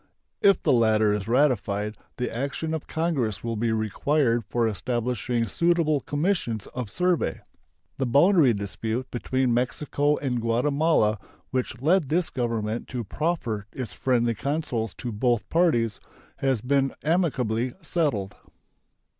[0.41, 5.99] If the latter is ratified, the action of Congress will be required for establishing suitable
[5.99, 7.41] commissions of survey.
[7.99, 11.19] The boundary dispute between Mexico and Guatemala,
[11.51, 15.99] which led this Government to proffer its friendly counsels to both parties,
[16.37, 18.35] has been amicably settled.